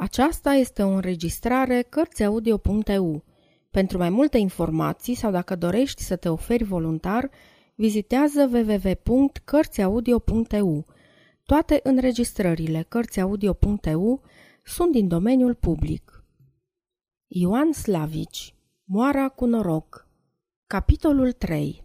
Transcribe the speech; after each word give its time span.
Aceasta 0.00 0.52
este 0.52 0.82
o 0.82 0.88
înregistrare 0.88 1.82
Cărțiaudio.eu. 1.82 3.24
Pentru 3.70 3.98
mai 3.98 4.10
multe 4.10 4.38
informații 4.38 5.14
sau 5.14 5.30
dacă 5.30 5.56
dorești 5.56 6.02
să 6.02 6.16
te 6.16 6.28
oferi 6.28 6.64
voluntar, 6.64 7.30
vizitează 7.74 8.50
www.cărțiaudio.eu. 8.52 10.86
Toate 11.42 11.80
înregistrările 11.82 12.84
Cărțiaudio.eu 12.88 14.22
sunt 14.64 14.92
din 14.92 15.08
domeniul 15.08 15.54
public. 15.54 16.24
Ioan 17.26 17.72
Slavici 17.72 18.54
Moara 18.84 19.28
cu 19.28 19.46
noroc 19.46 20.08
Capitolul 20.66 21.32
3 21.32 21.84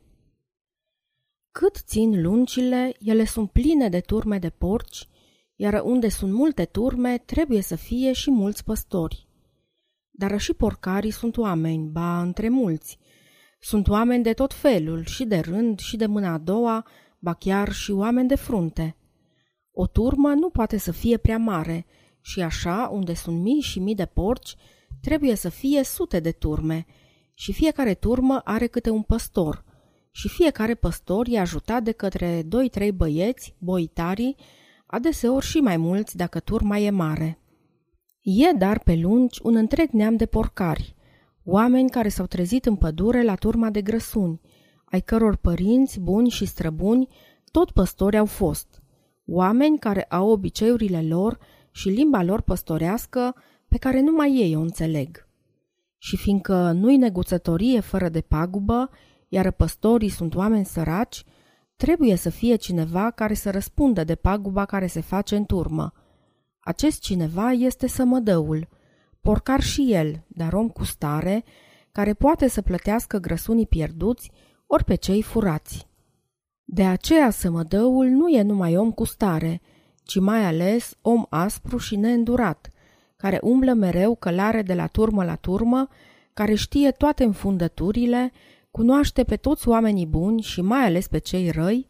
Cât 1.52 1.76
țin 1.76 2.22
luncile, 2.22 2.96
ele 3.00 3.26
sunt 3.26 3.52
pline 3.52 3.90
de 3.90 4.00
turme 4.00 4.40
de 4.40 4.50
porci, 4.50 5.08
iar 5.56 5.82
unde 5.84 6.10
sunt 6.10 6.34
multe 6.34 6.66
turme, 6.66 7.18
trebuie 7.18 7.62
să 7.62 7.76
fie 7.76 8.12
și 8.12 8.32
mulți 8.32 8.64
păstori. 8.64 9.28
Dar 10.10 10.40
și 10.40 10.54
porcarii 10.54 11.12
sunt 11.12 11.38
oameni, 11.38 11.90
ba 11.90 12.22
între 12.22 12.50
mulți. 12.50 13.00
Sunt 13.60 13.88
oameni 13.88 14.24
de 14.24 14.34
tot 14.34 14.54
felul, 14.54 15.06
și 15.06 15.26
de 15.26 15.40
rând, 15.40 15.80
și 15.80 15.98
de 15.98 16.06
mâna 16.06 16.34
a 16.34 16.38
doua, 16.38 16.86
ba 17.20 17.34
chiar 17.34 17.72
și 17.72 17.92
oameni 17.92 18.28
de 18.28 18.36
frunte. 18.36 18.98
O 19.72 19.88
turmă 19.88 20.34
nu 20.34 20.50
poate 20.50 20.78
să 20.78 20.92
fie 20.92 21.18
prea 21.18 21.38
mare 21.38 21.86
și 22.22 22.42
așa, 22.42 22.90
unde 22.92 23.14
sunt 23.14 23.42
mii 23.42 23.62
și 23.62 23.80
mii 23.80 23.96
de 23.96 24.06
porci, 24.06 24.56
trebuie 25.02 25.36
să 25.36 25.50
fie 25.50 25.84
sute 25.84 26.20
de 26.20 26.32
turme 26.32 26.86
și 27.34 27.54
fiecare 27.54 27.94
turmă 27.94 28.42
are 28.44 28.68
câte 28.68 28.90
un 28.90 29.02
păstor 29.02 29.64
și 30.12 30.28
fiecare 30.28 30.76
păstor 30.76 31.26
e 31.30 31.40
ajutat 31.40 31.84
de 31.84 31.92
către 31.92 32.44
doi-trei 32.44 32.92
băieți, 32.92 33.56
boitarii, 33.58 34.36
adeseori 34.96 35.46
și 35.46 35.58
mai 35.58 35.78
mulți 35.78 36.18
dacă 36.18 36.40
turma 36.40 36.78
e 36.78 36.90
mare. 36.90 37.40
E 38.22 38.52
dar 38.52 38.80
pe 38.80 38.96
lungi 38.96 39.40
un 39.44 39.56
întreg 39.56 39.90
neam 39.90 40.16
de 40.16 40.26
porcari, 40.26 40.96
oameni 41.44 41.90
care 41.90 42.10
s-au 42.10 42.26
trezit 42.26 42.66
în 42.66 42.76
pădure 42.76 43.24
la 43.24 43.36
turma 43.36 43.70
de 43.70 43.82
grăsuni, 43.82 44.42
ai 44.86 45.02
căror 45.02 45.36
părinți, 45.36 46.00
buni 46.00 46.30
și 46.30 46.46
străbuni, 46.46 47.08
tot 47.52 47.72
păstori 47.72 48.18
au 48.18 48.26
fost. 48.26 48.82
Oameni 49.26 49.80
care 49.80 50.04
au 50.04 50.30
obiceiurile 50.30 51.02
lor 51.02 51.40
și 51.72 51.90
limba 51.90 52.24
lor 52.24 52.42
păstorească 52.42 53.36
pe 53.68 53.78
care 53.78 54.02
numai 54.02 54.34
ei 54.34 54.56
o 54.56 54.60
înțeleg. 54.60 55.28
Și 55.98 56.18
fiindcă 56.18 56.72
nu-i 56.72 56.98
neguțătorie 56.98 57.80
fără 57.80 58.10
de 58.10 58.22
pagubă, 58.22 58.90
iar 59.28 59.52
păstorii 59.52 60.10
sunt 60.10 60.36
oameni 60.36 60.66
săraci, 60.66 61.24
Trebuie 61.76 62.16
să 62.16 62.30
fie 62.30 62.56
cineva 62.56 63.12
care 63.12 63.34
să 63.34 63.52
răspundă 63.52 64.04
de 64.04 64.16
paguba 64.16 64.66
care 64.66 64.88
se 64.88 65.02
face 65.02 65.36
în 65.36 65.46
turmă. 65.46 65.94
Acest 66.60 67.02
cineva 67.02 67.52
este 67.52 67.88
sămădăul, 67.88 68.68
porcar 69.22 69.62
și 69.62 69.94
el, 69.94 70.26
dar 70.28 70.54
om 70.54 70.70
cu 70.70 70.84
stare, 70.84 71.44
care 71.92 72.14
poate 72.14 72.48
să 72.48 72.62
plătească 72.62 73.18
grăsunii 73.18 73.68
pierduți 73.68 74.32
ori 74.68 74.84
pe 74.84 74.96
cei 74.96 75.22
furați. 75.22 75.88
De 76.64 76.86
aceea 76.86 77.30
sămădăul 77.30 78.06
nu 78.06 78.28
e 78.28 78.42
numai 78.42 78.78
om 78.78 78.92
cu 78.92 79.04
stare, 79.04 79.62
ci 80.04 80.20
mai 80.20 80.46
ales 80.46 80.98
om 81.02 81.26
aspru 81.30 81.78
și 81.78 81.96
neîndurat, 81.96 82.70
care 83.18 83.40
umblă 83.42 83.74
mereu 83.74 84.16
călare 84.16 84.62
de 84.62 84.74
la 84.74 84.88
turmă 84.88 85.24
la 85.24 85.36
turmă, 85.36 85.88
care 86.34 86.54
știe 86.54 86.92
toate 86.92 87.24
înfundăturile 87.24 88.32
Cunoaște 88.76 89.24
pe 89.24 89.36
toți 89.36 89.68
oamenii 89.68 90.06
buni 90.06 90.42
și 90.42 90.62
mai 90.62 90.86
ales 90.86 91.08
pe 91.08 91.18
cei 91.18 91.50
răi, 91.50 91.88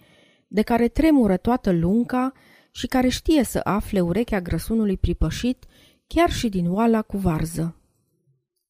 de 0.48 0.62
care 0.62 0.88
tremură 0.88 1.38
toată 1.38 1.72
lunca 1.72 2.32
și 2.72 2.88
care 2.88 3.08
știe 3.08 3.44
să 3.44 3.60
afle 3.64 4.02
urechea 4.02 4.42
grăsunului 4.42 4.98
pripășit 4.98 5.66
chiar 6.08 6.30
și 6.30 6.50
din 6.50 6.72
oala 6.72 7.02
cu 7.02 7.18
varză. 7.18 7.80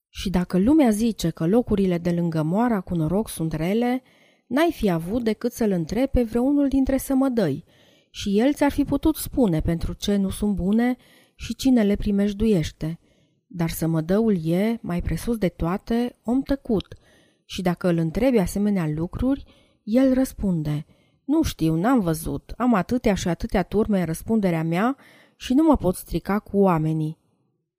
Și 0.09 0.29
dacă 0.29 0.57
lumea 0.57 0.89
zice 0.89 1.29
că 1.29 1.47
locurile 1.47 1.97
de 1.97 2.11
lângă 2.11 2.43
moara 2.43 2.79
cu 2.81 2.95
noroc 2.95 3.29
sunt 3.29 3.53
rele, 3.53 4.01
n-ai 4.47 4.71
fi 4.71 4.89
avut 4.89 5.23
decât 5.23 5.51
să-l 5.51 5.71
întrepe 5.71 6.23
vreunul 6.23 6.67
dintre 6.67 6.97
sămădăi 6.97 7.63
și 8.09 8.39
el 8.39 8.53
ți-ar 8.53 8.71
fi 8.71 8.83
putut 8.83 9.15
spune 9.15 9.61
pentru 9.61 9.93
ce 9.93 10.15
nu 10.15 10.29
sunt 10.29 10.55
bune 10.55 10.97
și 11.35 11.55
cine 11.55 11.83
le 11.83 11.95
primejduiește. 11.95 12.99
Dar 13.47 13.69
sămădăul 13.69 14.47
e, 14.47 14.79
mai 14.81 15.01
presus 15.01 15.37
de 15.37 15.47
toate, 15.47 16.19
om 16.23 16.41
tăcut– 16.41 16.85
și 17.45 17.61
dacă 17.61 17.87
îl 17.87 17.97
întrebi 17.97 18.37
asemenea 18.37 18.87
lucruri, 18.87 19.43
el 19.83 20.13
răspunde 20.13 20.85
Nu 21.25 21.41
știu, 21.41 21.75
n-am 21.75 21.99
văzut, 21.99 22.53
am 22.57 22.73
atâtea 22.73 23.13
și 23.13 23.27
atâtea 23.27 23.63
turme 23.63 23.99
în 23.99 24.05
răspunderea 24.05 24.63
mea 24.63 24.97
și 25.35 25.53
nu 25.53 25.63
mă 25.63 25.77
pot 25.77 25.95
strica 25.95 26.39
cu 26.39 26.57
oamenii. 26.57 27.17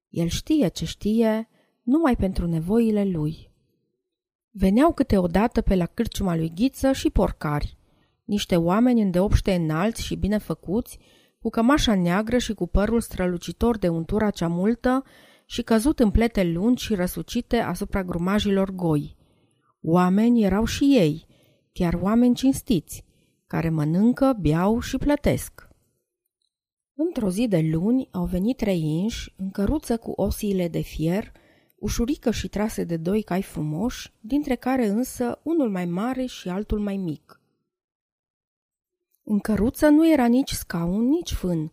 El 0.08 0.26
știe 0.26 0.68
ce 0.68 0.84
știe, 0.84 1.48
numai 1.82 2.16
pentru 2.16 2.46
nevoile 2.46 3.04
lui. 3.04 3.50
Veneau 4.50 4.92
câteodată 4.92 5.60
pe 5.60 5.74
la 5.74 5.86
cârciuma 5.86 6.36
lui 6.36 6.52
Ghiță 6.54 6.92
și 6.92 7.10
porcari, 7.10 7.78
niște 8.26 8.56
oameni 8.56 9.02
îndeopște 9.02 9.54
înalți 9.54 10.02
și 10.02 10.16
bine 10.16 10.38
făcuți, 10.38 10.98
cu 11.38 11.50
cămașa 11.50 11.94
neagră 11.94 12.38
și 12.38 12.54
cu 12.54 12.66
părul 12.66 13.00
strălucitor 13.00 13.78
de 13.78 13.88
untura 13.88 14.30
cea 14.30 14.48
multă 14.48 15.04
și 15.44 15.62
căzut 15.62 16.00
în 16.00 16.10
plete 16.10 16.44
lungi 16.44 16.84
și 16.84 16.94
răsucite 16.94 17.56
asupra 17.56 18.04
grumajilor 18.04 18.70
goi. 18.70 19.16
Oameni 19.88 20.42
erau 20.42 20.64
și 20.64 20.84
ei, 20.84 21.26
chiar 21.72 21.94
oameni 21.94 22.34
cinstiți, 22.34 23.04
care 23.46 23.68
mănâncă, 23.68 24.36
beau 24.40 24.80
și 24.80 24.96
plătesc. 24.96 25.68
Într-o 26.94 27.30
zi 27.30 27.48
de 27.48 27.60
luni 27.72 28.08
au 28.10 28.24
venit 28.24 28.56
trei 28.56 28.80
inși, 28.80 29.32
în 29.36 29.50
căruță 29.50 29.96
cu 29.96 30.10
osiile 30.10 30.68
de 30.68 30.80
fier, 30.80 31.32
ușurică 31.76 32.30
și 32.30 32.48
trase 32.48 32.84
de 32.84 32.96
doi 32.96 33.22
cai 33.22 33.42
frumoși, 33.42 34.12
dintre 34.20 34.54
care 34.54 34.86
însă 34.86 35.40
unul 35.42 35.70
mai 35.70 35.84
mare 35.84 36.26
și 36.26 36.48
altul 36.48 36.78
mai 36.78 36.96
mic. 36.96 37.40
În 39.22 39.38
căruță 39.38 39.88
nu 39.88 40.12
era 40.12 40.26
nici 40.26 40.52
scaun, 40.52 41.08
nici 41.08 41.32
fân, 41.32 41.72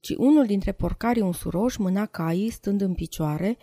ci 0.00 0.14
unul 0.16 0.46
dintre 0.46 0.72
porcarii 0.72 1.22
unsuroși 1.22 1.80
mâna 1.80 2.06
caii 2.06 2.50
stând 2.50 2.80
în 2.80 2.94
picioare, 2.94 3.56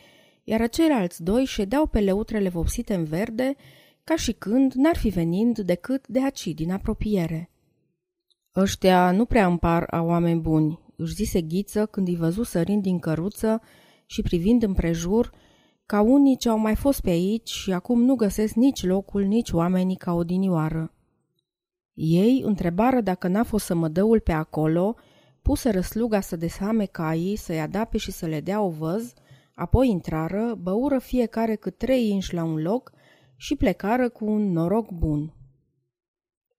iar 0.44 0.70
ceilalți 0.70 1.24
doi 1.24 1.46
ședeau 1.46 1.86
pe 1.86 2.00
leutrele 2.00 2.50
vopsite 2.50 2.94
în 2.94 3.04
verde 3.04 3.56
ca 4.04 4.16
și 4.16 4.32
când 4.32 4.74
n-ar 4.74 4.98
fi 4.98 5.10
venind 5.10 5.60
decât 5.60 6.08
de 6.08 6.24
aci 6.24 6.48
din 6.48 6.72
apropiere. 6.72 7.50
Ăștia 8.56 9.12
nu 9.12 9.26
prea 9.26 9.46
împar 9.46 9.88
a 9.90 10.02
oameni 10.02 10.40
buni, 10.40 10.80
își 10.96 11.14
zise 11.14 11.42
Ghiță 11.42 11.86
când 11.86 12.08
îi 12.08 12.16
văzu 12.16 12.44
sărind 12.44 12.82
din 12.82 13.00
căruță 13.00 13.62
și 14.06 14.22
privind 14.22 14.64
împrejur, 14.64 15.32
ca 15.86 16.02
unii 16.02 16.38
ce 16.38 16.50
au 16.50 16.58
mai 16.58 16.76
fost 16.76 17.02
pe 17.02 17.10
aici 17.10 17.50
și 17.50 17.72
acum 17.72 18.02
nu 18.02 18.16
găsesc 18.16 18.54
nici 18.54 18.84
locul, 18.84 19.24
nici 19.24 19.52
oamenii 19.52 19.96
ca 19.96 20.14
odinioară. 20.14 20.94
Ei 21.94 22.42
întrebară 22.46 23.02
dacă 23.02 23.28
n-a 23.28 23.44
fost 23.44 23.66
sămădăul 23.66 24.20
pe 24.20 24.32
acolo, 24.32 24.96
puse 25.42 25.70
răsluga 25.70 26.20
să 26.20 26.36
deshame 26.36 26.86
caii, 26.86 27.36
să-i 27.36 27.60
adape 27.60 27.98
și 27.98 28.12
să 28.12 28.26
le 28.26 28.40
dea 28.40 28.62
o 28.62 28.70
văz, 28.70 29.14
apoi 29.56 29.90
intrară, 29.90 30.56
băură 30.62 31.00
fiecare 31.00 31.56
cât 31.56 31.78
trei 31.78 32.10
inși 32.10 32.34
la 32.34 32.44
un 32.44 32.62
loc 32.62 32.92
și 33.42 33.56
plecară 33.56 34.10
cu 34.10 34.26
un 34.26 34.52
noroc 34.52 34.92
bun. 34.92 35.34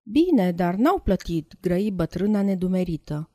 Bine, 0.03 0.53
dar 0.53 0.75
n-au 0.75 0.98
plătit, 0.98 1.54
grăi 1.60 1.91
bătrâna 1.91 2.43
nedumerită. 2.43 3.31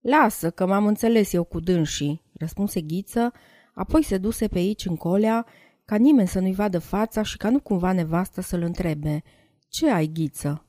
Lasă, 0.00 0.50
că 0.50 0.66
m-am 0.66 0.86
înțeles 0.86 1.32
eu 1.32 1.44
cu 1.44 1.60
dânsii, 1.60 2.22
răspunse 2.32 2.80
Ghiță, 2.80 3.32
apoi 3.74 4.02
se 4.02 4.18
duse 4.18 4.48
pe 4.48 4.58
aici 4.58 4.86
în 4.86 4.96
colea, 4.96 5.46
ca 5.84 5.96
nimeni 5.96 6.28
să 6.28 6.40
nu-i 6.40 6.54
vadă 6.54 6.78
fața 6.78 7.22
și 7.22 7.36
ca 7.36 7.50
nu 7.50 7.60
cumva 7.60 7.92
nevasta 7.92 8.42
să-l 8.42 8.62
întrebe. 8.62 9.22
Ce 9.68 9.90
ai, 9.90 10.06
Ghiță? 10.06 10.66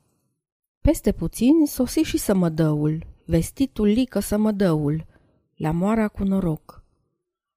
Peste 0.80 1.12
puțin 1.12 1.66
sosi 1.66 2.00
și 2.00 2.18
sămădăul, 2.18 3.06
vestitul 3.26 3.86
Lică 3.86 4.18
sămădăul, 4.18 5.06
la 5.56 5.70
moara 5.70 6.08
cu 6.08 6.24
noroc. 6.24 6.84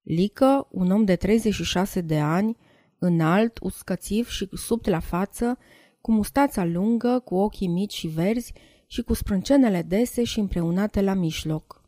Lică, 0.01 0.67
un 0.71 0.91
om 0.91 1.05
de 1.05 1.15
36 1.15 2.01
de 2.01 2.19
ani, 2.19 2.57
înalt, 2.99 3.59
uscățiv 3.61 4.27
și 4.27 4.49
subt 4.53 4.87
la 4.87 4.99
față, 4.99 5.57
cu 6.01 6.11
mustața 6.11 6.65
lungă, 6.65 7.21
cu 7.25 7.35
ochii 7.35 7.67
mici 7.67 7.93
și 7.93 8.07
verzi 8.07 8.53
și 8.87 9.01
cu 9.01 9.13
sprâncenele 9.13 9.81
dese 9.81 10.23
și 10.23 10.39
împreunate 10.39 11.01
la 11.01 11.13
mișloc. 11.13 11.83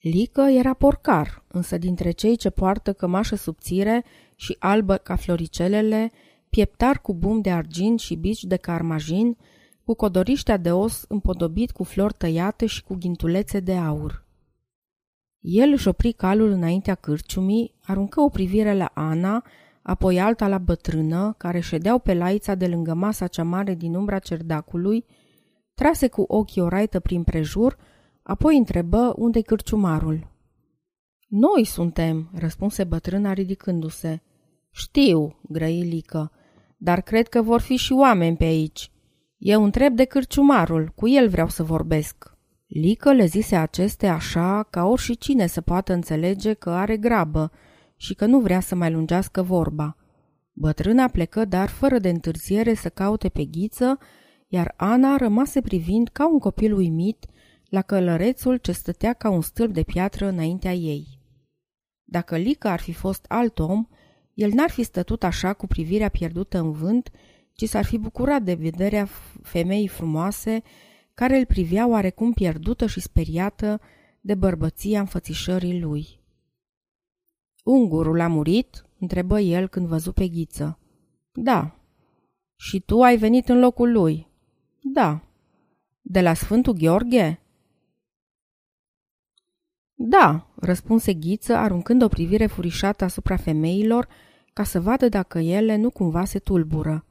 Lică 0.00 0.40
era 0.40 0.74
porcar, 0.74 1.44
însă 1.48 1.78
dintre 1.78 2.10
cei 2.10 2.36
ce 2.36 2.50
poartă 2.50 2.92
cămașă 2.92 3.36
subțire 3.36 4.04
și 4.36 4.56
albă 4.58 4.96
ca 4.96 5.16
floricelele, 5.16 6.12
pieptar 6.50 7.00
cu 7.00 7.14
bum 7.14 7.40
de 7.40 7.50
argint 7.50 8.00
și 8.00 8.14
bici 8.14 8.44
de 8.44 8.56
carmajin, 8.56 9.36
cu 9.84 9.94
codoriștea 9.94 10.56
de 10.56 10.72
os 10.72 11.04
împodobit 11.08 11.70
cu 11.70 11.84
flori 11.84 12.14
tăiate 12.14 12.66
și 12.66 12.82
cu 12.82 12.94
ghintulețe 12.94 13.60
de 13.60 13.74
aur. 13.74 14.24
El 15.40 15.72
își 15.72 15.88
opri 15.88 16.12
calul 16.12 16.50
înaintea 16.50 16.94
cârciumii, 16.94 17.74
aruncă 17.82 18.20
o 18.20 18.28
privire 18.28 18.74
la 18.74 18.90
Ana, 18.94 19.44
apoi 19.86 20.20
alta 20.20 20.48
la 20.48 20.58
bătrână, 20.58 21.34
care 21.38 21.60
ședeau 21.60 21.98
pe 21.98 22.14
laița 22.14 22.54
de 22.54 22.66
lângă 22.66 22.94
masa 22.94 23.26
cea 23.26 23.42
mare 23.42 23.74
din 23.74 23.94
umbra 23.94 24.18
cerdacului, 24.18 25.04
trase 25.74 26.08
cu 26.08 26.24
ochii 26.28 26.62
o 26.62 26.68
raită 26.68 27.00
prin 27.00 27.22
prejur, 27.22 27.76
apoi 28.22 28.56
întrebă 28.56 29.14
unde-i 29.16 29.42
cârciumarul. 29.42 30.30
Noi 31.28 31.64
suntem, 31.64 32.30
răspunse 32.34 32.84
bătrâna 32.84 33.32
ridicându-se. 33.32 34.22
Știu, 34.70 35.40
grăi 35.48 35.82
Lică, 35.82 36.32
dar 36.76 37.00
cred 37.00 37.28
că 37.28 37.42
vor 37.42 37.60
fi 37.60 37.76
și 37.76 37.92
oameni 37.92 38.36
pe 38.36 38.44
aici. 38.44 38.90
Eu 39.36 39.64
întreb 39.64 39.96
de 39.96 40.04
cârciumarul, 40.04 40.92
cu 40.94 41.08
el 41.08 41.28
vreau 41.28 41.48
să 41.48 41.62
vorbesc. 41.62 42.36
Lică 42.66 43.12
le 43.12 43.24
zise 43.24 43.56
aceste 43.56 44.06
așa 44.06 44.66
ca 44.70 44.84
oricine 44.84 45.46
să 45.46 45.60
poată 45.60 45.92
înțelege 45.92 46.52
că 46.52 46.70
are 46.70 46.96
grabă 46.96 47.50
și 47.96 48.14
că 48.14 48.26
nu 48.26 48.40
vrea 48.40 48.60
să 48.60 48.74
mai 48.74 48.92
lungească 48.92 49.42
vorba. 49.42 49.96
Bătrâna 50.52 51.08
plecă, 51.08 51.44
dar 51.44 51.68
fără 51.68 51.98
de 51.98 52.08
întârziere 52.08 52.74
să 52.74 52.88
caute 52.88 53.28
pe 53.28 53.44
ghiță, 53.44 53.98
iar 54.48 54.74
Ana 54.76 55.16
rămase 55.16 55.60
privind 55.60 56.08
ca 56.08 56.28
un 56.28 56.38
copil 56.38 56.74
uimit 56.74 57.26
la 57.68 57.82
călărețul 57.82 58.56
ce 58.56 58.72
stătea 58.72 59.12
ca 59.12 59.30
un 59.30 59.40
stâlp 59.40 59.72
de 59.72 59.82
piatră 59.82 60.28
înaintea 60.28 60.72
ei. 60.72 61.06
Dacă 62.04 62.36
Lică 62.36 62.68
ar 62.68 62.80
fi 62.80 62.92
fost 62.92 63.24
alt 63.28 63.58
om, 63.58 63.86
el 64.34 64.50
n-ar 64.52 64.70
fi 64.70 64.82
stătut 64.82 65.24
așa 65.24 65.52
cu 65.52 65.66
privirea 65.66 66.08
pierdută 66.08 66.58
în 66.58 66.72
vânt, 66.72 67.10
ci 67.52 67.64
s-ar 67.64 67.84
fi 67.84 67.98
bucurat 67.98 68.42
de 68.42 68.54
vederea 68.54 69.08
femeii 69.42 69.88
frumoase 69.88 70.62
care 71.14 71.36
îl 71.38 71.46
privea 71.46 71.88
oarecum 71.88 72.32
pierdută 72.32 72.86
și 72.86 73.00
speriată 73.00 73.80
de 74.20 74.34
bărbăția 74.34 75.00
înfățișării 75.00 75.80
lui. 75.80 76.20
Ungurul 77.66 78.20
a 78.20 78.28
murit?" 78.28 78.86
întrebă 78.98 79.40
el 79.40 79.68
când 79.68 79.86
văzu 79.86 80.12
pe 80.12 80.28
ghiță. 80.28 80.78
Da. 81.32 81.78
Și 82.56 82.80
tu 82.80 83.02
ai 83.02 83.16
venit 83.16 83.48
în 83.48 83.58
locul 83.58 83.92
lui? 83.92 84.28
Da. 84.80 85.20
De 86.02 86.20
la 86.20 86.34
Sfântul 86.34 86.72
Gheorghe? 86.72 87.40
Da, 89.94 90.46
răspunse 90.54 91.14
Ghiță, 91.14 91.56
aruncând 91.56 92.02
o 92.02 92.08
privire 92.08 92.46
furișată 92.46 93.04
asupra 93.04 93.36
femeilor, 93.36 94.08
ca 94.52 94.62
să 94.62 94.80
vadă 94.80 95.08
dacă 95.08 95.38
ele 95.38 95.76
nu 95.76 95.90
cumva 95.90 96.24
se 96.24 96.38
tulbură. 96.38 97.04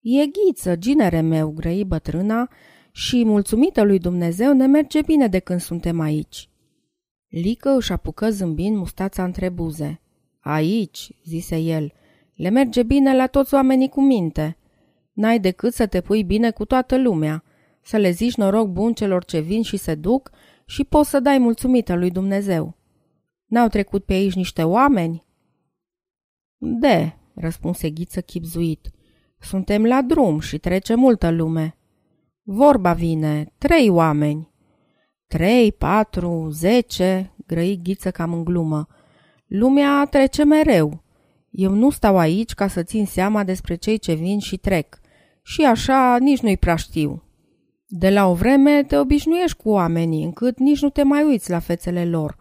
E 0.00 0.26
Ghiță, 0.26 0.76
ginere 0.76 1.20
meu, 1.20 1.50
grăi 1.50 1.84
bătrâna, 1.84 2.50
și, 2.90 3.24
mulțumită 3.24 3.82
lui 3.82 3.98
Dumnezeu, 3.98 4.52
ne 4.52 4.66
merge 4.66 5.02
bine 5.02 5.28
de 5.28 5.38
când 5.38 5.60
suntem 5.60 6.00
aici. 6.00 6.48
Lică 7.38 7.70
își 7.76 7.92
apucă 7.92 8.30
zâmbind 8.30 8.76
mustața 8.76 9.24
între 9.24 9.48
buze. 9.48 10.00
Aici, 10.40 11.10
zise 11.24 11.56
el, 11.56 11.92
le 12.34 12.48
merge 12.48 12.82
bine 12.82 13.16
la 13.16 13.26
toți 13.26 13.54
oamenii 13.54 13.88
cu 13.88 14.02
minte. 14.02 14.56
N-ai 15.12 15.40
decât 15.40 15.72
să 15.72 15.86
te 15.86 16.00
pui 16.00 16.24
bine 16.24 16.50
cu 16.50 16.64
toată 16.64 16.98
lumea, 16.98 17.44
să 17.82 17.96
le 17.96 18.10
zici 18.10 18.34
noroc 18.34 18.68
bun 18.68 18.92
celor 18.92 19.24
ce 19.24 19.40
vin 19.40 19.62
și 19.62 19.76
se 19.76 19.94
duc 19.94 20.30
și 20.66 20.84
poți 20.84 21.10
să 21.10 21.20
dai 21.20 21.38
mulțumită 21.38 21.94
lui 21.94 22.10
Dumnezeu. 22.10 22.76
N-au 23.46 23.68
trecut 23.68 24.04
pe 24.04 24.12
aici 24.12 24.34
niște 24.34 24.62
oameni? 24.62 25.26
De, 26.56 27.12
răspunse 27.34 27.90
Ghiță 27.90 28.20
chipzuit. 28.20 28.90
Suntem 29.40 29.84
la 29.84 30.02
drum 30.02 30.40
și 30.40 30.58
trece 30.58 30.94
multă 30.94 31.30
lume. 31.30 31.76
Vorba 32.42 32.92
vine, 32.92 33.52
trei 33.58 33.88
oameni. 33.88 34.54
Trei, 35.26 35.72
patru, 35.72 36.48
zece, 36.50 37.32
grăi 37.46 37.80
Ghiță 37.82 38.10
cam 38.10 38.32
în 38.32 38.44
glumă. 38.44 38.86
Lumea 39.46 40.06
trece 40.10 40.44
mereu. 40.44 41.02
Eu 41.50 41.70
nu 41.70 41.90
stau 41.90 42.18
aici 42.18 42.54
ca 42.54 42.68
să 42.68 42.82
țin 42.82 43.06
seama 43.06 43.44
despre 43.44 43.74
cei 43.74 43.98
ce 43.98 44.14
vin 44.14 44.38
și 44.38 44.56
trec. 44.56 44.98
Și 45.42 45.64
așa 45.64 46.16
nici 46.20 46.40
nu-i 46.40 46.56
prea 46.56 46.76
știu. 46.76 47.22
De 47.86 48.10
la 48.10 48.26
o 48.26 48.34
vreme 48.34 48.82
te 48.82 48.96
obișnuiești 48.96 49.56
cu 49.56 49.68
oamenii, 49.68 50.24
încât 50.24 50.58
nici 50.58 50.82
nu 50.82 50.90
te 50.90 51.02
mai 51.02 51.24
uiți 51.24 51.50
la 51.50 51.58
fețele 51.58 52.04
lor. 52.04 52.36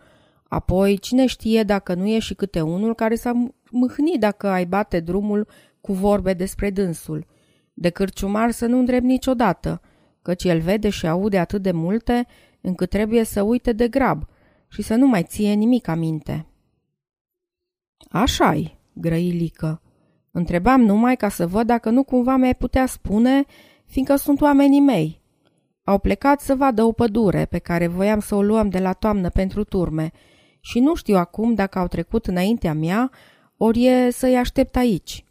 Apoi, 0.47 0.97
cine 0.97 1.25
știe 1.25 1.63
dacă 1.63 1.93
nu 1.93 2.07
e 2.07 2.19
și 2.19 2.33
câte 2.33 2.61
unul 2.61 2.95
care 2.95 3.15
s-a 3.15 3.51
mâhnit 3.71 4.19
dacă 4.19 4.47
ai 4.47 4.65
bate 4.65 4.99
drumul 4.99 5.47
cu 5.81 5.93
vorbe 5.93 6.33
despre 6.33 6.69
dânsul. 6.69 7.25
De 7.73 7.89
cârciumar 7.89 8.51
să 8.51 8.65
nu 8.65 8.77
îndrept 8.77 9.03
niciodată, 9.03 9.81
căci 10.21 10.43
el 10.43 10.59
vede 10.59 10.89
și 10.89 11.07
aude 11.07 11.37
atât 11.37 11.61
de 11.61 11.71
multe 11.71 12.27
încât 12.65 12.89
trebuie 12.89 13.23
să 13.23 13.41
uite 13.41 13.71
de 13.71 13.87
grab 13.87 14.27
și 14.67 14.81
să 14.81 14.95
nu 14.95 15.07
mai 15.07 15.23
ție 15.23 15.53
nimic 15.53 15.87
aminte. 15.87 16.45
Așa-i, 18.09 18.77
grăi 18.93 19.29
Lică. 19.29 19.81
Întrebam 20.31 20.81
numai 20.81 21.15
ca 21.15 21.29
să 21.29 21.47
văd 21.47 21.67
dacă 21.67 21.89
nu 21.89 22.03
cumva 22.03 22.35
mi-ai 22.35 22.55
putea 22.55 22.85
spune, 22.85 23.45
fiindcă 23.85 24.15
sunt 24.15 24.41
oamenii 24.41 24.79
mei. 24.79 25.21
Au 25.83 25.99
plecat 25.99 26.41
să 26.41 26.55
vadă 26.55 26.83
o 26.83 26.91
pădure 26.91 27.45
pe 27.45 27.57
care 27.57 27.87
voiam 27.87 28.19
să 28.19 28.35
o 28.35 28.41
luăm 28.41 28.69
de 28.69 28.79
la 28.79 28.93
toamnă 28.93 29.29
pentru 29.29 29.63
turme 29.63 30.11
și 30.59 30.79
nu 30.79 30.95
știu 30.95 31.15
acum 31.15 31.53
dacă 31.53 31.79
au 31.79 31.87
trecut 31.87 32.25
înaintea 32.25 32.73
mea, 32.73 33.11
ori 33.57 33.85
e 33.85 34.09
să-i 34.09 34.37
aștept 34.37 34.75
aici. 34.75 35.25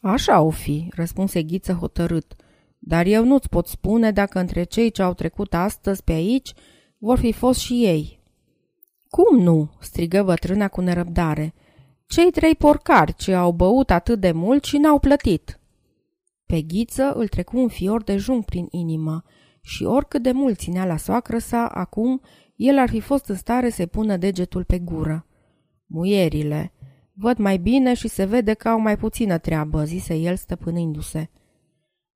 Așa 0.00 0.40
o 0.40 0.50
fi, 0.50 0.88
răspunse 0.94 1.42
Ghiță 1.42 1.72
hotărât, 1.72 2.36
dar 2.84 3.06
eu 3.06 3.24
nu-ți 3.24 3.48
pot 3.48 3.66
spune 3.66 4.10
dacă 4.10 4.38
între 4.38 4.62
cei 4.62 4.90
ce 4.90 5.02
au 5.02 5.14
trecut 5.14 5.54
astăzi 5.54 6.04
pe 6.04 6.12
aici 6.12 6.52
vor 6.98 7.18
fi 7.18 7.32
fost 7.32 7.60
și 7.60 7.84
ei. 7.84 8.20
Cum 9.08 9.38
nu?" 9.38 9.70
strigă 9.80 10.22
bătrâna 10.22 10.68
cu 10.68 10.80
nerăbdare. 10.80 11.54
Cei 12.06 12.30
trei 12.30 12.54
porcari 12.54 13.14
ce 13.14 13.34
au 13.34 13.52
băut 13.52 13.90
atât 13.90 14.20
de 14.20 14.32
mult 14.32 14.64
și 14.64 14.76
n-au 14.76 14.98
plătit." 14.98 15.60
Pe 16.46 16.62
ghiță 16.62 17.12
îl 17.12 17.28
trecu 17.28 17.58
un 17.58 17.68
fior 17.68 18.02
de 18.02 18.16
jung 18.16 18.44
prin 18.44 18.66
inimă 18.70 19.24
și 19.60 19.84
oricât 19.84 20.22
de 20.22 20.32
mult 20.32 20.58
ținea 20.58 20.84
la 20.84 20.96
soacră 20.96 21.38
sa, 21.38 21.66
acum 21.66 22.20
el 22.56 22.78
ar 22.78 22.88
fi 22.88 23.00
fost 23.00 23.26
în 23.26 23.36
stare 23.36 23.70
să 23.70 23.86
pună 23.86 24.16
degetul 24.16 24.64
pe 24.64 24.78
gură. 24.78 25.26
Muierile, 25.86 26.72
văd 27.12 27.38
mai 27.38 27.56
bine 27.56 27.94
și 27.94 28.08
se 28.08 28.24
vede 28.24 28.54
că 28.54 28.68
au 28.68 28.78
mai 28.78 28.96
puțină 28.96 29.38
treabă, 29.38 29.84
zise 29.84 30.14
el 30.14 30.36
stăpânindu-se. 30.36 31.30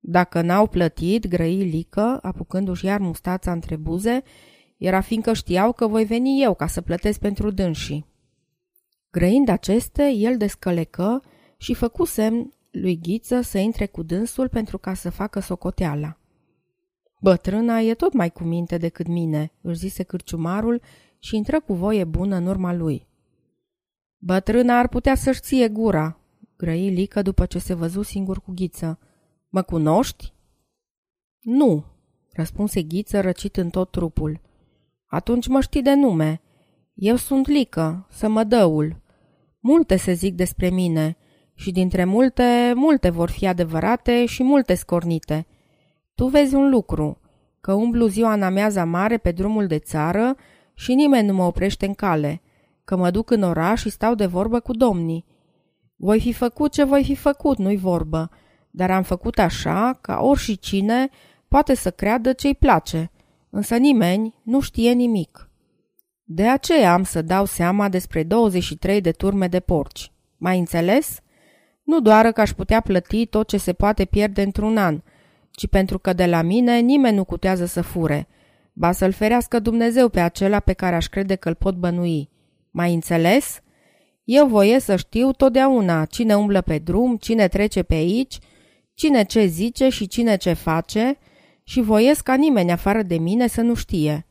Dacă 0.09 0.41
n-au 0.41 0.67
plătit, 0.67 1.27
grăi 1.27 1.63
Lică, 1.63 2.19
apucându-și 2.21 2.85
iar 2.85 2.99
mustața 2.99 3.51
între 3.51 3.75
buze, 3.75 4.23
era 4.77 5.01
fiindcă 5.01 5.33
știau 5.33 5.73
că 5.73 5.87
voi 5.87 6.05
veni 6.05 6.41
eu 6.41 6.53
ca 6.53 6.67
să 6.67 6.81
plătesc 6.81 7.19
pentru 7.19 7.51
dânsii. 7.51 8.05
Grăind 9.11 9.49
aceste, 9.49 10.09
el 10.09 10.37
descălecă 10.37 11.21
și 11.57 11.73
făcu 11.73 12.05
semn 12.05 12.53
lui 12.71 12.99
Ghiță 13.01 13.41
să 13.41 13.57
intre 13.57 13.85
cu 13.85 14.03
dânsul 14.03 14.49
pentru 14.49 14.77
ca 14.77 14.93
să 14.93 15.09
facă 15.09 15.39
socoteala. 15.39 16.17
Bătrâna 17.19 17.79
e 17.79 17.93
tot 17.93 18.13
mai 18.13 18.29
cu 18.29 18.43
minte 18.43 18.77
decât 18.77 19.07
mine, 19.07 19.51
își 19.61 19.77
zise 19.77 20.03
cârciumarul 20.03 20.81
și 21.19 21.35
intră 21.35 21.59
cu 21.59 21.73
voie 21.73 22.03
bună 22.03 22.35
în 22.35 22.47
urma 22.47 22.73
lui. 22.73 23.07
Bătrâna 24.17 24.79
ar 24.79 24.87
putea 24.87 25.15
să-și 25.15 25.41
ție 25.41 25.69
gura, 25.69 26.19
grăi 26.57 26.89
Lică 26.89 27.21
după 27.21 27.45
ce 27.45 27.59
se 27.59 27.73
văzu 27.73 28.01
singur 28.01 28.41
cu 28.41 28.51
Ghiță. 28.55 28.99
Mă 29.49 29.61
cunoști? 29.61 30.33
Nu, 31.39 31.83
răspunse 32.31 32.81
Ghiță 32.81 33.21
răcit 33.21 33.57
în 33.57 33.69
tot 33.69 33.91
trupul. 33.91 34.41
Atunci 35.05 35.47
mă 35.47 35.61
știi 35.61 35.81
de 35.81 35.93
nume. 35.93 36.41
Eu 36.93 37.15
sunt 37.15 37.47
Lică, 37.47 38.07
să 38.09 38.27
mă 38.27 38.43
dăul. 38.43 39.01
Multe 39.59 39.95
se 39.95 40.13
zic 40.13 40.35
despre 40.35 40.69
mine 40.69 41.17
și 41.53 41.71
dintre 41.71 42.05
multe, 42.05 42.73
multe 42.75 43.09
vor 43.09 43.29
fi 43.29 43.47
adevărate 43.47 44.25
și 44.25 44.43
multe 44.43 44.73
scornite. 44.73 45.47
Tu 46.15 46.25
vezi 46.25 46.55
un 46.55 46.69
lucru, 46.69 47.19
că 47.61 47.73
umblu 47.73 48.07
ziua 48.07 48.33
în 48.33 48.41
ameaza 48.41 48.85
mare 48.85 49.17
pe 49.17 49.31
drumul 49.31 49.67
de 49.67 49.79
țară 49.79 50.35
și 50.73 50.93
nimeni 50.93 51.27
nu 51.27 51.33
mă 51.33 51.43
oprește 51.43 51.85
în 51.85 51.93
cale, 51.93 52.41
că 52.83 52.95
mă 52.95 53.11
duc 53.11 53.29
în 53.29 53.41
oraș 53.41 53.81
și 53.81 53.89
stau 53.89 54.15
de 54.15 54.25
vorbă 54.25 54.59
cu 54.59 54.73
domnii. 54.73 55.25
Voi 55.95 56.19
fi 56.19 56.33
făcut 56.33 56.71
ce 56.71 56.83
voi 56.83 57.03
fi 57.03 57.15
făcut, 57.15 57.57
nu-i 57.57 57.77
vorbă, 57.77 58.29
dar 58.69 58.91
am 58.91 59.03
făcut 59.03 59.39
așa 59.39 59.97
ca 60.01 60.19
oricine 60.21 61.09
poate 61.47 61.75
să 61.75 61.91
creadă 61.91 62.33
ce-i 62.33 62.55
place, 62.55 63.11
însă 63.49 63.75
nimeni 63.75 64.35
nu 64.43 64.59
știe 64.59 64.91
nimic. 64.91 65.49
De 66.23 66.47
aceea 66.47 66.93
am 66.93 67.03
să 67.03 67.21
dau 67.21 67.45
seama 67.45 67.89
despre 67.89 68.23
23 68.23 69.01
de 69.01 69.11
turme 69.11 69.47
de 69.47 69.59
porci. 69.59 70.11
Mai 70.37 70.59
înțeles? 70.59 71.19
Nu 71.83 71.99
doar 71.99 72.31
că 72.31 72.41
aș 72.41 72.51
putea 72.51 72.79
plăti 72.79 73.25
tot 73.25 73.47
ce 73.47 73.57
se 73.57 73.73
poate 73.73 74.05
pierde 74.05 74.41
într-un 74.41 74.77
an, 74.77 75.01
ci 75.51 75.67
pentru 75.67 75.99
că 75.99 76.13
de 76.13 76.25
la 76.25 76.41
mine 76.41 76.79
nimeni 76.79 77.15
nu 77.15 77.23
cutează 77.23 77.65
să 77.65 77.81
fure, 77.81 78.27
ba 78.73 78.91
să-l 78.91 79.11
ferească 79.11 79.59
Dumnezeu 79.59 80.09
pe 80.09 80.19
acela 80.19 80.59
pe 80.59 80.73
care 80.73 80.95
aș 80.95 81.05
crede 81.05 81.35
că 81.35 81.49
îl 81.49 81.55
pot 81.55 81.75
bănui. 81.75 82.29
Mai 82.71 82.93
înțeles? 82.93 83.61
Eu 84.23 84.47
voie 84.47 84.79
să 84.79 84.95
știu 84.95 85.31
totdeauna 85.31 86.05
cine 86.05 86.35
umblă 86.35 86.61
pe 86.61 86.77
drum, 86.77 87.17
cine 87.17 87.47
trece 87.47 87.83
pe 87.83 87.93
aici, 87.93 88.37
cine 88.97 89.23
ce 89.23 89.45
zice 89.45 89.89
și 89.89 90.07
cine 90.07 90.37
ce 90.37 90.53
face 90.53 91.17
și 91.63 91.81
voiesc 91.81 92.23
ca 92.23 92.35
nimeni 92.35 92.71
afară 92.71 93.01
de 93.01 93.17
mine 93.17 93.47
să 93.47 93.61
nu 93.61 93.73
știe. 93.73 94.25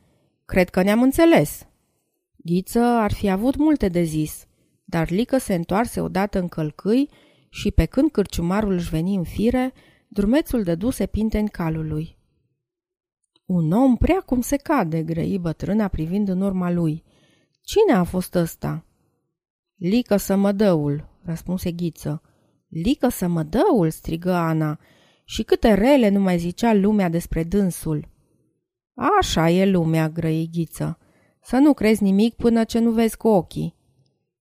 Cred 0.45 0.69
că 0.69 0.83
ne-am 0.83 1.03
înțeles. 1.03 1.67
Ghiță 2.37 2.81
ar 2.81 3.13
fi 3.13 3.29
avut 3.29 3.57
multe 3.57 3.89
de 3.89 4.03
zis, 4.03 4.47
dar 4.85 5.11
Lică 5.11 5.39
se 5.39 5.55
întoarse 5.55 6.01
odată 6.01 6.39
în 6.39 6.49
călcâi 6.49 7.09
și 7.49 7.71
pe 7.71 7.85
când 7.85 8.11
cârciumarul 8.11 8.73
își 8.73 8.89
veni 8.89 9.15
în 9.15 9.25
fire, 9.25 9.73
drumețul 10.09 10.63
dăduse 10.63 11.07
pinteni 11.07 11.49
calului. 11.49 12.19
Un 13.45 13.73
om 13.73 13.97
prea 13.97 14.21
cum 14.21 14.41
se 14.41 14.57
cade, 14.57 15.03
grăi 15.03 15.39
bătrâna 15.39 15.89
privind 15.89 16.29
în 16.29 16.41
urma 16.41 16.71
lui. 16.71 17.05
Cine 17.61 17.93
a 17.93 18.03
fost 18.03 18.35
ăsta?" 18.35 18.85
Lică 19.77 20.17
sămădăul," 20.17 21.09
răspunse 21.23 21.73
Ghiță. 21.73 22.23
Lică 22.83 23.09
sămădăul?" 23.09 23.91
strigă 23.91 24.33
Ana. 24.33 24.79
Și 25.25 25.43
câte 25.43 25.75
rele 25.75 26.09
nu 26.09 26.21
mai 26.21 26.39
zicea 26.39 26.73
lumea 26.73 27.09
despre 27.09 27.43
dânsul." 27.43 28.09
Așa 29.21 29.51
e 29.51 29.71
lumea," 29.71 30.09
grăi 30.09 30.49
Ghiță. 30.53 30.99
Să 31.43 31.57
nu 31.57 31.73
crezi 31.73 32.03
nimic 32.03 32.35
până 32.35 32.65
ce 32.65 32.79
nu 32.79 32.91
vezi 32.91 33.17
cu 33.17 33.29
ochii." 33.29 33.75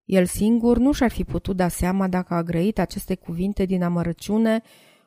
El 0.05 0.25
singur 0.25 0.77
nu 0.77 0.91
și-ar 0.91 1.11
fi 1.11 1.23
putut 1.23 1.55
da 1.55 1.67
seama 1.67 2.07
dacă 2.07 2.33
a 2.33 2.43
grăit 2.43 2.79
aceste 2.79 3.15
cuvinte 3.15 3.65
din 3.65 3.83
amărăciune, 3.83 4.61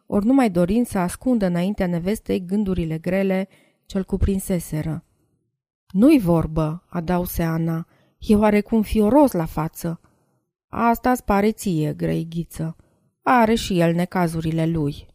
ori 0.07 0.27
numai 0.27 0.51
dorind 0.51 0.87
să 0.87 0.99
ascundă 0.99 1.47
înaintea 1.47 1.87
nevestei 1.87 2.45
gândurile 2.47 2.99
grele 2.99 3.49
ce-l 3.87 4.05
cuprinseseră. 4.05 5.05
Nu-i 5.93 6.19
vorbă," 6.19 6.85
adause 6.89 7.43
Ana, 7.43 7.87
e 8.19 8.37
oarecum 8.37 8.83
fioros 8.83 9.33
la 9.33 9.45
față." 9.45 10.01
Asta-ți 10.69 11.25
pare 11.25 11.53
ție, 11.53 11.93
grăighiță. 11.93 12.77
Are 13.31 13.55
și 13.55 13.81
el 13.81 13.95
necazurile 13.95 14.67
lui." 14.67 15.07